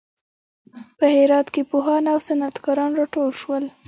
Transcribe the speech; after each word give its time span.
په 0.97 1.05
هرات 1.15 1.47
کې 1.53 1.61
پوهان 1.71 2.03
او 2.13 2.17
صنعت 2.27 2.55
کاران 2.65 2.91
راټول 2.99 3.29
شول. 3.41 3.63